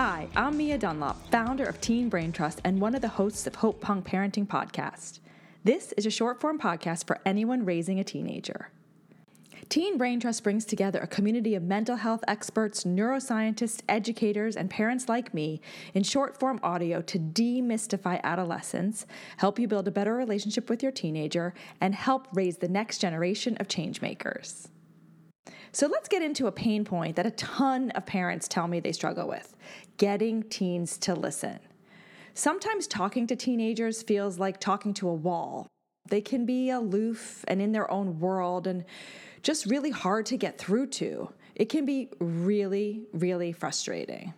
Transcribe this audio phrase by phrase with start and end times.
[0.00, 3.56] Hi, I'm Mya Dunlop, founder of Teen Brain Trust and one of the hosts of
[3.56, 5.18] Hope Punk Parenting Podcast.
[5.64, 8.70] This is a short form podcast for anyone raising a teenager.
[9.68, 15.08] Teen Brain Trust brings together a community of mental health experts, neuroscientists, educators, and parents
[15.08, 15.60] like me
[15.94, 19.04] in short form audio to demystify adolescence,
[19.38, 23.56] help you build a better relationship with your teenager, and help raise the next generation
[23.56, 24.68] of changemakers.
[25.72, 28.92] So let's get into a pain point that a ton of parents tell me they
[28.92, 29.54] struggle with
[29.96, 31.58] getting teens to listen.
[32.34, 35.66] Sometimes talking to teenagers feels like talking to a wall.
[36.08, 38.84] They can be aloof and in their own world and
[39.42, 41.32] just really hard to get through to.
[41.54, 44.34] It can be really, really frustrating.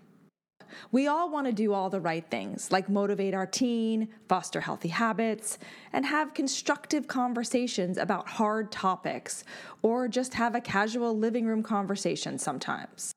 [0.92, 4.88] We all want to do all the right things, like motivate our teen, foster healthy
[4.88, 5.58] habits,
[5.92, 9.44] and have constructive conversations about hard topics,
[9.82, 13.12] or just have a casual living room conversation sometimes.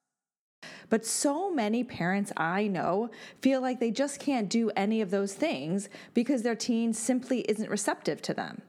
[0.90, 3.10] But so many parents I know
[3.42, 7.70] feel like they just can't do any of those things because their teen simply isn't
[7.70, 8.62] receptive to them.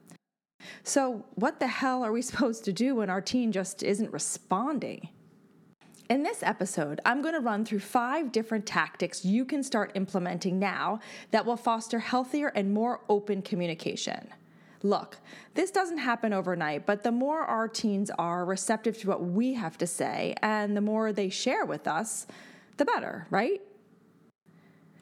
[0.83, 5.09] So, what the hell are we supposed to do when our teen just isn't responding?
[6.07, 10.59] In this episode, I'm going to run through five different tactics you can start implementing
[10.59, 10.99] now
[11.31, 14.29] that will foster healthier and more open communication.
[14.83, 15.17] Look,
[15.55, 19.79] this doesn't happen overnight, but the more our teens are receptive to what we have
[19.79, 22.27] to say and the more they share with us,
[22.77, 23.63] the better, right?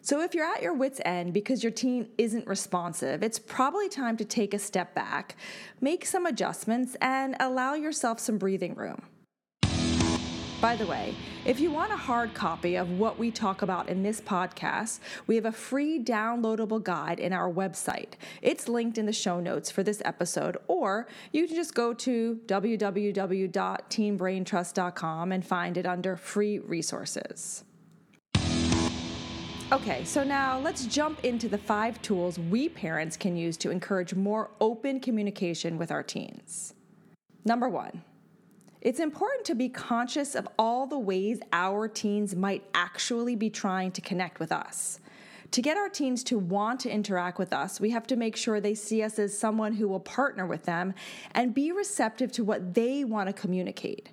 [0.01, 4.15] So, if you're at your wits' end because your teen isn't responsive, it's probably time
[4.17, 5.35] to take a step back,
[5.81, 9.01] make some adjustments, and allow yourself some breathing room.
[10.63, 11.13] By the way,
[11.45, 15.35] if you want a hard copy of what we talk about in this podcast, we
[15.35, 18.13] have a free downloadable guide in our website.
[18.41, 22.39] It's linked in the show notes for this episode, or you can just go to
[22.45, 27.65] www.teenbraintrust.com and find it under free resources.
[29.73, 34.15] Okay, so now let's jump into the five tools we parents can use to encourage
[34.15, 36.73] more open communication with our teens.
[37.43, 38.03] Number one,
[38.83, 43.91] it's important to be conscious of all the ways our teens might actually be trying
[43.93, 44.99] to connect with us.
[45.51, 48.59] To get our teens to want to interact with us, we have to make sure
[48.59, 50.93] they see us as someone who will partner with them
[51.31, 54.09] and be receptive to what they want to communicate.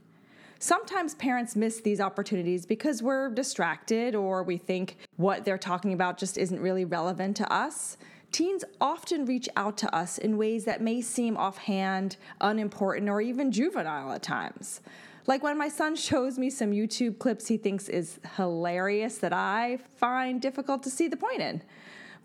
[0.61, 6.17] Sometimes parents miss these opportunities because we're distracted or we think what they're talking about
[6.17, 7.97] just isn't really relevant to us.
[8.33, 13.51] Teens often reach out to us in ways that may seem offhand, unimportant, or even
[13.51, 14.81] juvenile at times.
[15.27, 19.79] Like when my son shows me some YouTube clips he thinks is hilarious that I
[19.97, 21.63] find difficult to see the point in.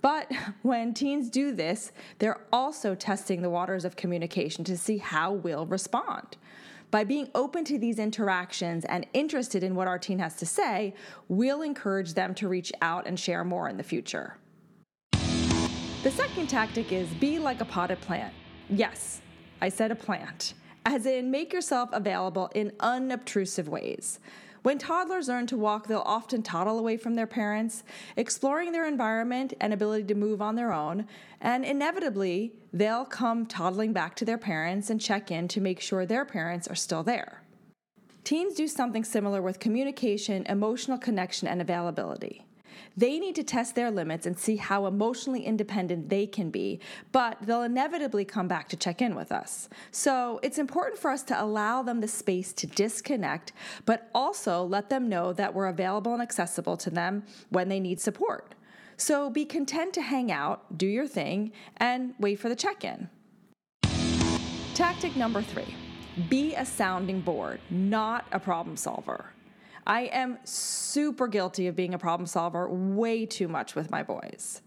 [0.02, 5.34] But when teens do this, they're also testing the waters of communication to see how
[5.34, 6.38] we'll respond.
[6.92, 10.94] By being open to these interactions and interested in what our teen has to say,
[11.28, 14.38] we'll encourage them to reach out and share more in the future.
[16.06, 18.32] The second tactic is be like a potted plant.
[18.70, 19.22] Yes,
[19.60, 20.54] I said a plant,
[20.86, 24.20] as in make yourself available in unobtrusive ways.
[24.62, 27.84] When toddlers learn to walk, they'll often toddle away from their parents,
[28.18, 31.08] exploring their environment and ability to move on their own,
[31.42, 36.06] and inevitably, they'll come toddling back to their parents and check in to make sure
[36.06, 37.42] their parents are still there.
[38.24, 42.45] Teens do something similar with communication, emotional connection, and availability.
[42.98, 46.80] They need to test their limits and see how emotionally independent they can be,
[47.12, 49.70] but they'll inevitably come back to check in with us.
[49.92, 53.54] So it's important for us to allow them the space to disconnect,
[53.86, 58.00] but also let them know that we're available and accessible to them when they need
[58.00, 58.56] support.
[58.98, 63.10] So be content to hang out, do your thing, and wait for the check in.
[64.74, 65.76] Tactic number three
[66.30, 69.26] be a sounding board, not a problem solver.
[69.88, 74.62] I am super guilty of being a problem solver way too much with my boys.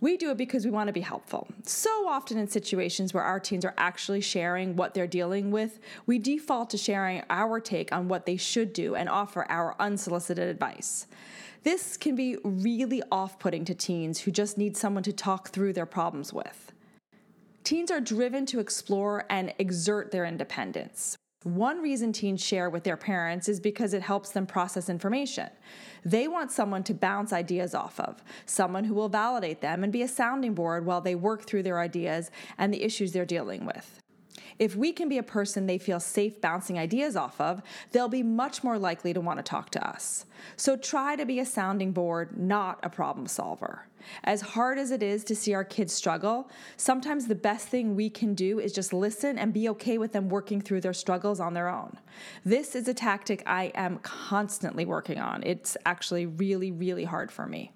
[0.00, 1.48] We do it because we want to be helpful.
[1.64, 6.18] So often in situations where our teens are actually sharing what they're dealing with, we
[6.18, 11.08] default to sharing our take on what they should do and offer our unsolicited advice.
[11.64, 15.72] This can be really off putting to teens who just need someone to talk through
[15.72, 16.72] their problems with.
[17.64, 21.18] Teens are driven to explore and exert their independence.
[21.44, 25.48] One reason teens share with their parents is because it helps them process information.
[26.04, 30.02] They want someone to bounce ideas off of, someone who will validate them and be
[30.02, 34.02] a sounding board while they work through their ideas and the issues they're dealing with.
[34.58, 37.62] If we can be a person they feel safe bouncing ideas off of,
[37.92, 40.26] they'll be much more likely to want to talk to us.
[40.56, 43.86] So try to be a sounding board, not a problem solver.
[44.24, 48.10] As hard as it is to see our kids struggle, sometimes the best thing we
[48.10, 51.54] can do is just listen and be okay with them working through their struggles on
[51.54, 51.96] their own.
[52.44, 55.42] This is a tactic I am constantly working on.
[55.44, 57.72] It's actually really, really hard for me.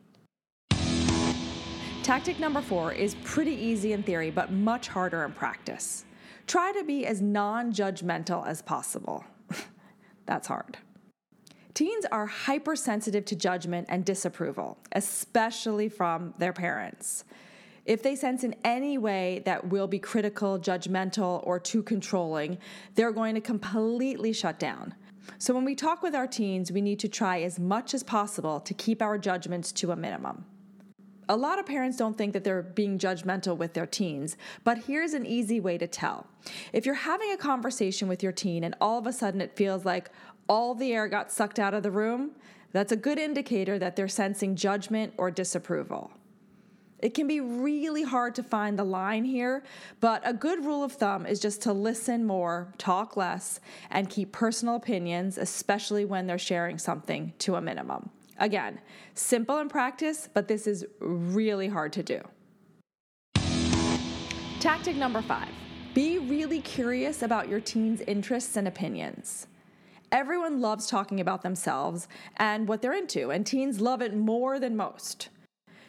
[2.02, 6.04] Tactic number four is pretty easy in theory, but much harder in practice.
[6.46, 9.24] Try to be as non judgmental as possible.
[10.26, 10.78] That's hard.
[11.74, 17.24] Teens are hypersensitive to judgment and disapproval, especially from their parents.
[17.84, 22.58] If they sense in any way that we'll be critical, judgmental, or too controlling,
[22.94, 24.94] they're going to completely shut down.
[25.38, 28.60] So, when we talk with our teens, we need to try as much as possible
[28.60, 30.44] to keep our judgments to a minimum.
[31.28, 35.14] A lot of parents don't think that they're being judgmental with their teens, but here's
[35.14, 36.26] an easy way to tell.
[36.72, 39.84] If you're having a conversation with your teen and all of a sudden it feels
[39.84, 40.10] like
[40.48, 42.32] all the air got sucked out of the room,
[42.72, 46.10] that's a good indicator that they're sensing judgment or disapproval.
[46.98, 49.64] It can be really hard to find the line here,
[50.00, 53.58] but a good rule of thumb is just to listen more, talk less,
[53.90, 58.10] and keep personal opinions, especially when they're sharing something, to a minimum.
[58.42, 58.80] Again,
[59.14, 62.20] simple in practice, but this is really hard to do.
[64.58, 65.48] Tactic number five
[65.94, 69.46] be really curious about your teen's interests and opinions.
[70.10, 72.08] Everyone loves talking about themselves
[72.38, 75.28] and what they're into, and teens love it more than most.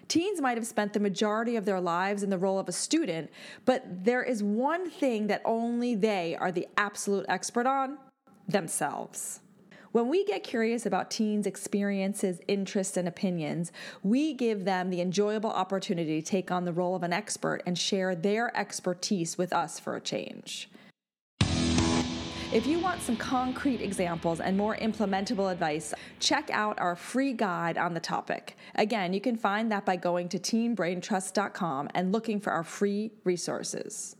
[0.10, 3.30] Teens might have spent the majority of their lives in the role of a student,
[3.64, 7.98] but there is one thing that only they are the absolute expert on
[8.48, 9.40] themselves.
[9.94, 15.52] When we get curious about teens' experiences, interests, and opinions, we give them the enjoyable
[15.52, 19.80] opportunity to take on the role of an expert and share their expertise with us
[19.80, 20.68] for a change.
[22.52, 27.78] If you want some concrete examples and more implementable advice, check out our free guide
[27.78, 28.58] on the topic.
[28.74, 34.16] Again, you can find that by going to teenbraintrust.com and looking for our free resources.